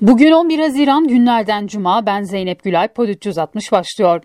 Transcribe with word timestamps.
Bugün 0.00 0.32
11 0.32 0.58
Haziran 0.58 1.08
günlerden 1.08 1.66
Cuma. 1.66 2.06
Ben 2.06 2.22
Zeynep 2.22 2.64
Gülay. 2.64 2.88
Pod 2.88 3.08
360 3.08 3.72
başlıyor. 3.72 4.22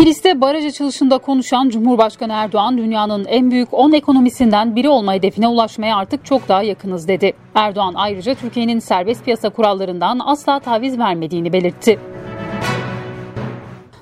Kilis'te 0.00 0.40
baraj 0.40 0.64
açılışında 0.66 1.18
konuşan 1.18 1.68
Cumhurbaşkanı 1.68 2.32
Erdoğan, 2.32 2.78
dünyanın 2.78 3.24
en 3.24 3.50
büyük 3.50 3.74
10 3.74 3.92
ekonomisinden 3.92 4.76
biri 4.76 4.88
olma 4.88 5.14
hedefine 5.14 5.48
ulaşmaya 5.48 5.96
artık 5.96 6.24
çok 6.24 6.48
daha 6.48 6.62
yakınız 6.62 7.08
dedi. 7.08 7.32
Erdoğan 7.54 7.94
ayrıca 7.94 8.34
Türkiye'nin 8.34 8.78
serbest 8.78 9.24
piyasa 9.24 9.48
kurallarından 9.48 10.20
asla 10.24 10.58
taviz 10.58 10.98
vermediğini 10.98 11.52
belirtti. 11.52 11.98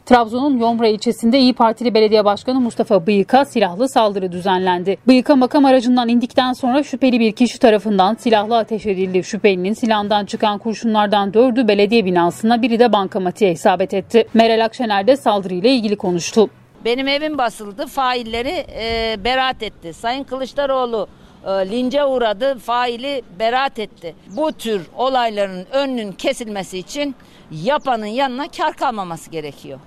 Trabzon'un 0.08 0.58
Yomra 0.58 0.88
ilçesinde 0.88 1.38
İyi 1.38 1.52
Partili 1.54 1.94
Belediye 1.94 2.24
Başkanı 2.24 2.60
Mustafa 2.60 3.06
Bıyık'a 3.06 3.44
silahlı 3.44 3.88
saldırı 3.88 4.32
düzenlendi. 4.32 4.96
Bıyık'a 5.06 5.36
makam 5.36 5.64
aracından 5.64 6.08
indikten 6.08 6.52
sonra 6.52 6.82
şüpheli 6.82 7.20
bir 7.20 7.32
kişi 7.32 7.58
tarafından 7.58 8.14
silahlı 8.14 8.56
ateş 8.56 8.86
edildi. 8.86 9.24
Şüphelinin 9.24 9.72
silahından 9.72 10.26
çıkan 10.26 10.58
kurşunlardan 10.58 11.34
dördü 11.34 11.68
belediye 11.68 12.04
binasına 12.04 12.62
biri 12.62 12.78
de 12.78 12.92
bankamatiğe 12.92 13.52
isabet 13.52 13.94
etti. 13.94 14.28
Meral 14.34 14.64
Akşener 14.64 15.06
de 15.06 15.16
saldırıyla 15.16 15.70
ilgili 15.70 15.96
konuştu. 15.96 16.50
Benim 16.84 17.08
evim 17.08 17.38
basıldı, 17.38 17.86
failleri 17.86 18.66
e, 18.80 19.16
beraat 19.24 19.62
etti. 19.62 19.92
Sayın 19.92 20.24
Kılıçdaroğlu 20.24 21.06
e, 21.46 21.50
lince 21.50 22.04
uğradı, 22.04 22.58
faili 22.58 23.22
beraat 23.38 23.78
etti. 23.78 24.14
Bu 24.36 24.52
tür 24.52 24.86
olayların 24.96 25.66
önünün 25.72 26.12
kesilmesi 26.12 26.78
için 26.78 27.14
yapanın 27.50 28.06
yanına 28.06 28.48
kar 28.48 28.72
kalmaması 28.72 29.30
gerekiyor. 29.30 29.78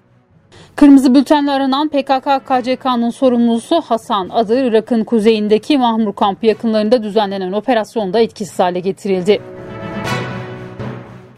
Kırmızı 0.81 1.15
bültenle 1.15 1.51
aranan 1.51 1.87
PKK-KCK'nın 1.87 3.09
sorumlusu 3.09 3.81
Hasan 3.81 4.29
adı 4.29 4.67
Irak'ın 4.67 5.03
kuzeyindeki 5.03 5.77
Mahmur 5.77 6.13
kampı 6.13 6.45
yakınlarında 6.45 7.03
düzenlenen 7.03 7.51
operasyonda 7.51 8.19
etkisiz 8.19 8.59
hale 8.59 8.79
getirildi. 8.79 9.41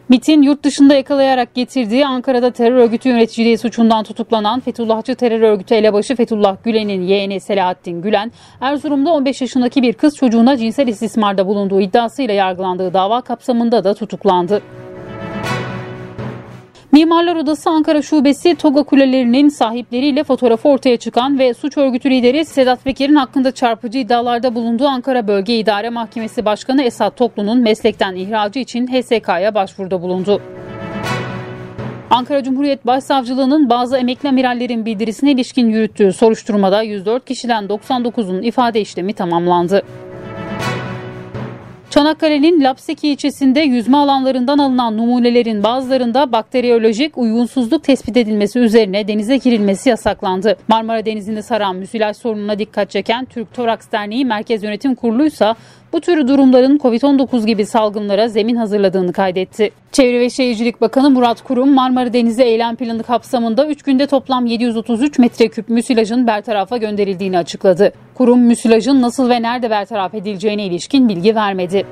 MIT'in 0.08 0.42
yurt 0.42 0.64
dışında 0.64 0.94
yakalayarak 0.94 1.54
getirdiği 1.54 2.06
Ankara'da 2.06 2.50
terör 2.50 2.76
örgütü 2.76 3.08
yöneticiliği 3.08 3.58
suçundan 3.58 4.04
tutuklanan 4.04 4.60
Fethullahçı 4.60 5.14
terör 5.14 5.40
örgütü 5.40 5.74
elebaşı 5.74 6.16
Fethullah 6.16 6.56
Gülen'in 6.64 7.02
yeğeni 7.02 7.40
Selahattin 7.40 8.02
Gülen, 8.02 8.32
Erzurum'da 8.60 9.12
15 9.12 9.40
yaşındaki 9.40 9.82
bir 9.82 9.92
kız 9.92 10.16
çocuğuna 10.16 10.56
cinsel 10.56 10.88
istismarda 10.88 11.46
bulunduğu 11.46 11.80
iddiasıyla 11.80 12.34
yargılandığı 12.34 12.94
dava 12.94 13.20
kapsamında 13.20 13.84
da 13.84 13.94
tutuklandı. 13.94 14.62
Mimarlar 16.94 17.36
Odası 17.36 17.70
Ankara 17.70 18.02
Şubesi 18.02 18.54
Toga 18.54 18.82
Kulelerinin 18.82 19.48
sahipleriyle 19.48 20.24
fotoğrafı 20.24 20.68
ortaya 20.68 20.96
çıkan 20.96 21.38
ve 21.38 21.54
suç 21.54 21.78
örgütü 21.78 22.10
lideri 22.10 22.44
Sedat 22.44 22.84
Peker'in 22.84 23.14
hakkında 23.14 23.52
çarpıcı 23.52 23.98
iddialarda 23.98 24.54
bulunduğu 24.54 24.86
Ankara 24.86 25.28
Bölge 25.28 25.58
İdare 25.58 25.90
Mahkemesi 25.90 26.44
Başkanı 26.44 26.82
Esat 26.82 27.16
Toklu'nun 27.16 27.58
meslekten 27.58 28.14
ihracı 28.14 28.58
için 28.58 28.86
HSK'ya 28.86 29.54
başvuruda 29.54 30.02
bulundu. 30.02 30.42
Ankara 32.10 32.42
Cumhuriyet 32.42 32.86
Başsavcılığı'nın 32.86 33.70
bazı 33.70 33.96
emekli 33.96 34.28
amirallerin 34.28 34.86
bildirisine 34.86 35.32
ilişkin 35.32 35.68
yürüttüğü 35.68 36.12
soruşturmada 36.12 36.82
104 36.82 37.24
kişiden 37.24 37.64
99'un 37.64 38.42
ifade 38.42 38.80
işlemi 38.80 39.12
tamamlandı. 39.12 39.82
Çanakkale'nin 41.94 42.64
Lapseki 42.64 43.08
ilçesinde 43.08 43.60
yüzme 43.60 43.96
alanlarından 43.96 44.58
alınan 44.58 44.96
numunelerin 44.96 45.62
bazılarında 45.62 46.32
bakteriyolojik 46.32 47.18
uygunsuzluk 47.18 47.84
tespit 47.84 48.16
edilmesi 48.16 48.58
üzerine 48.58 49.08
denize 49.08 49.36
girilmesi 49.36 49.88
yasaklandı. 49.88 50.56
Marmara 50.68 51.06
Denizi'nde 51.06 51.42
saran 51.42 51.76
müsilaj 51.76 52.16
sorununa 52.16 52.58
dikkat 52.58 52.90
çeken 52.90 53.24
Türk 53.24 53.54
Toraks 53.54 53.86
Derneği 53.92 54.24
Merkez 54.24 54.62
Yönetim 54.62 54.94
Kurulu 54.94 55.26
ise 55.26 55.54
bu 55.94 56.00
tür 56.00 56.28
durumların 56.28 56.78
COVID-19 56.78 57.46
gibi 57.46 57.66
salgınlara 57.66 58.28
zemin 58.28 58.56
hazırladığını 58.56 59.12
kaydetti. 59.12 59.70
Çevre 59.92 60.20
ve 60.20 60.30
Şehircilik 60.30 60.80
Bakanı 60.80 61.10
Murat 61.10 61.42
Kurum 61.42 61.74
Marmara 61.74 62.12
Denizi 62.12 62.42
eylem 62.42 62.76
planı 62.76 63.02
kapsamında 63.02 63.66
3 63.66 63.82
günde 63.82 64.06
toplam 64.06 64.46
733 64.46 65.18
metreküp 65.18 65.68
müsilajın 65.68 66.26
bertarafa 66.26 66.76
gönderildiğini 66.76 67.38
açıkladı. 67.38 67.92
Kurum 68.14 68.40
müsilajın 68.40 69.02
nasıl 69.02 69.30
ve 69.30 69.42
nerede 69.42 69.70
bertaraf 69.70 70.14
edileceğine 70.14 70.66
ilişkin 70.66 71.08
bilgi 71.08 71.34
vermedi. 71.34 71.86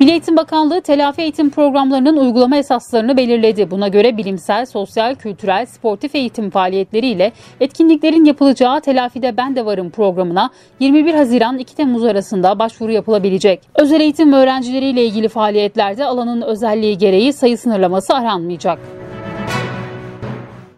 Milli 0.00 0.10
Eğitim 0.10 0.36
Bakanlığı 0.36 0.80
telafi 0.80 1.22
eğitim 1.22 1.50
programlarının 1.50 2.16
uygulama 2.16 2.56
esaslarını 2.56 3.16
belirledi. 3.16 3.70
Buna 3.70 3.88
göre 3.88 4.16
bilimsel, 4.16 4.66
sosyal, 4.66 5.14
kültürel, 5.14 5.66
sportif 5.66 6.14
eğitim 6.14 6.50
faaliyetleriyle 6.50 7.32
etkinliklerin 7.60 8.24
yapılacağı 8.24 8.80
Telafide 8.80 9.36
Ben 9.36 9.56
de 9.56 9.66
Varım 9.66 9.90
programına 9.90 10.50
21 10.80 11.14
Haziran 11.14 11.58
2 11.58 11.76
Temmuz 11.76 12.04
arasında 12.04 12.58
başvuru 12.58 12.92
yapılabilecek. 12.92 13.60
Özel 13.74 14.00
eğitim 14.00 14.32
öğrencileriyle 14.32 15.04
ilgili 15.04 15.28
faaliyetlerde 15.28 16.04
alanın 16.04 16.42
özelliği 16.42 16.98
gereği 16.98 17.32
sayı 17.32 17.58
sınırlaması 17.58 18.14
aranmayacak. 18.14 18.78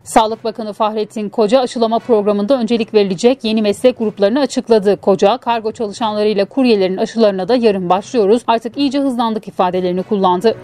Sağlık 0.09 0.45
Bakanı 0.45 0.73
Fahrettin 0.73 1.29
Koca 1.29 1.61
aşılama 1.61 1.99
programında 1.99 2.59
öncelik 2.59 2.95
verilecek 2.95 3.45
yeni 3.45 3.63
meslek 3.63 3.99
gruplarını 3.99 4.41
açıkladı. 4.41 4.97
Koca, 4.97 5.39
kargo 5.39 5.73
çalışanlarıyla 5.73 6.45
kuryelerin 6.45 6.97
aşılarına 6.97 7.49
da 7.49 7.55
yarın 7.55 7.89
başlıyoruz. 7.89 8.43
Artık 8.47 8.79
iyice 8.79 9.01
hızlandık 9.01 9.49
ifadelerini 9.49 10.03
kullandı. 10.03 10.57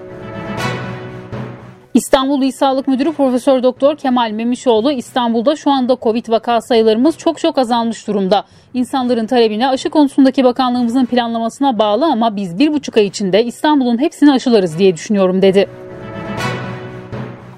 İstanbul 1.95 2.43
İl 2.43 2.53
Sağlık 2.53 2.89
Müdürü 2.89 3.13
Profesör 3.13 3.63
Doktor 3.63 3.97
Kemal 3.97 4.31
Memişoğlu 4.31 4.93
İstanbul'da 4.93 5.57
şu 5.57 5.71
anda 5.71 5.97
Covid 6.03 6.29
vaka 6.29 6.61
sayılarımız 6.61 7.19
çok 7.19 7.39
çok 7.39 7.59
azalmış 7.59 8.07
durumda. 8.07 8.45
İnsanların 8.75 9.27
talebine 9.27 9.69
aşı 9.69 9.91
konusundaki 9.91 10.45
bakanlığımızın 10.45 11.07
planlamasına 11.07 11.79
bağlı 11.79 12.05
ama 12.05 12.37
biz 12.37 12.59
bir 12.59 12.73
buçuk 12.73 12.97
ay 12.97 13.07
içinde 13.07 13.45
İstanbul'un 13.45 13.99
hepsini 14.01 14.33
aşılarız 14.33 14.79
diye 14.79 14.95
düşünüyorum 14.95 15.43
dedi. 15.43 15.69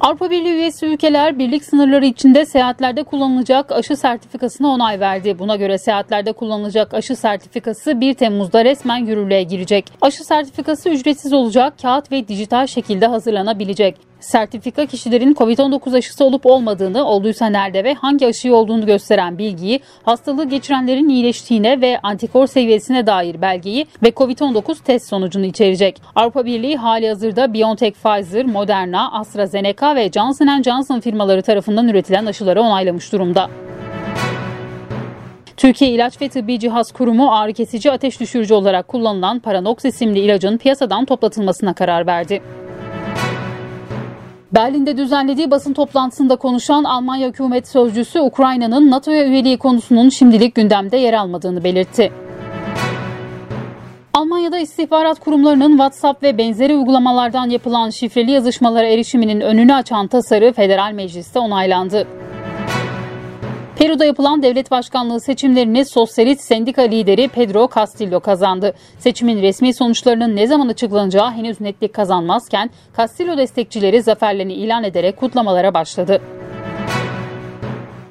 Avrupa 0.06 0.30
Birliği 0.30 0.52
üyesi 0.52 0.86
ülkeler 0.86 1.38
birlik 1.38 1.64
sınırları 1.64 2.06
içinde 2.06 2.46
seyahatlerde 2.46 3.02
kullanılacak 3.02 3.72
aşı 3.72 3.96
sertifikasına 3.96 4.68
onay 4.68 5.00
verdi. 5.00 5.38
Buna 5.38 5.56
göre 5.56 5.78
seyahatlerde 5.78 6.32
kullanılacak 6.32 6.94
aşı 6.94 7.16
sertifikası 7.16 8.00
1 8.00 8.14
Temmuz'da 8.14 8.64
resmen 8.64 8.96
yürürlüğe 8.96 9.42
girecek. 9.42 9.84
Aşı 10.00 10.24
sertifikası 10.24 10.88
ücretsiz 10.88 11.32
olacak, 11.32 11.74
kağıt 11.82 12.12
ve 12.12 12.28
dijital 12.28 12.66
şekilde 12.66 13.06
hazırlanabilecek. 13.06 13.96
Sertifika 14.26 14.86
kişilerin 14.86 15.34
COVID-19 15.34 15.96
aşısı 15.96 16.24
olup 16.24 16.46
olmadığını, 16.46 17.04
olduysa 17.04 17.46
nerede 17.46 17.84
ve 17.84 17.94
hangi 17.94 18.26
aşıyı 18.26 18.54
olduğunu 18.54 18.86
gösteren 18.86 19.38
bilgiyi, 19.38 19.80
hastalığı 20.02 20.44
geçirenlerin 20.44 21.08
iyileştiğine 21.08 21.80
ve 21.80 21.98
antikor 22.02 22.46
seviyesine 22.46 23.06
dair 23.06 23.42
belgeyi 23.42 23.86
ve 24.02 24.08
COVID-19 24.08 24.82
test 24.84 25.08
sonucunu 25.08 25.44
içerecek. 25.44 26.02
Avrupa 26.14 26.44
Birliği 26.44 26.76
hali 26.76 27.08
hazırda 27.08 27.54
BioNTech, 27.54 27.94
Pfizer, 27.94 28.44
Moderna, 28.44 29.12
AstraZeneca 29.12 29.96
ve 29.96 30.10
Johnson 30.12 30.62
Johnson 30.62 31.00
firmaları 31.00 31.42
tarafından 31.42 31.88
üretilen 31.88 32.26
aşıları 32.26 32.62
onaylamış 32.62 33.12
durumda. 33.12 33.50
Türkiye 35.56 35.90
İlaç 35.90 36.22
ve 36.22 36.28
Tıbbi 36.28 36.58
Cihaz 36.58 36.92
Kurumu 36.92 37.32
ağrı 37.32 37.52
kesici 37.52 37.92
ateş 37.92 38.20
düşürücü 38.20 38.54
olarak 38.54 38.88
kullanılan 38.88 39.38
Paranox 39.38 39.84
isimli 39.84 40.18
ilacın 40.18 40.56
piyasadan 40.56 41.04
toplatılmasına 41.04 41.74
karar 41.74 42.06
verdi. 42.06 42.42
Berlin'de 44.56 44.96
düzenlediği 44.96 45.50
basın 45.50 45.72
toplantısında 45.72 46.36
konuşan 46.36 46.84
Almanya 46.84 47.28
hükümet 47.28 47.68
sözcüsü 47.68 48.20
Ukrayna'nın 48.20 48.90
NATO'ya 48.90 49.26
üyeliği 49.26 49.58
konusunun 49.58 50.08
şimdilik 50.08 50.54
gündemde 50.54 50.96
yer 50.96 51.12
almadığını 51.12 51.64
belirtti. 51.64 52.12
Almanya'da 54.14 54.58
istihbarat 54.58 55.20
kurumlarının 55.20 55.70
WhatsApp 55.70 56.22
ve 56.22 56.38
benzeri 56.38 56.74
uygulamalardan 56.74 57.50
yapılan 57.50 57.90
şifreli 57.90 58.30
yazışmalara 58.30 58.86
erişiminin 58.86 59.40
önünü 59.40 59.74
açan 59.74 60.06
tasarı 60.06 60.52
federal 60.52 60.92
mecliste 60.92 61.38
onaylandı. 61.38 62.06
Peru'da 63.76 64.04
yapılan 64.04 64.42
devlet 64.42 64.70
başkanlığı 64.70 65.20
seçimlerini 65.20 65.84
sosyalist 65.84 66.40
sendika 66.40 66.82
lideri 66.82 67.28
Pedro 67.28 67.68
Castillo 67.74 68.20
kazandı. 68.20 68.74
Seçimin 68.98 69.42
resmi 69.42 69.74
sonuçlarının 69.74 70.36
ne 70.36 70.46
zaman 70.46 70.68
açıklanacağı 70.68 71.30
henüz 71.30 71.60
netlik 71.60 71.94
kazanmazken 71.94 72.70
Castillo 72.96 73.36
destekçileri 73.36 74.02
zaferlerini 74.02 74.52
ilan 74.52 74.84
ederek 74.84 75.16
kutlamalara 75.16 75.74
başladı. 75.74 76.22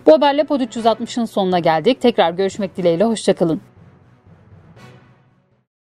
Bu 0.06 0.14
haberle 0.14 0.44
Pod 0.44 0.62
360'ın 0.62 1.26
sonuna 1.26 1.60
geldik. 1.60 2.02
Tekrar 2.02 2.32
görüşmek 2.32 2.78
dileğiyle 2.78 3.04
hoşçakalın. 3.04 3.62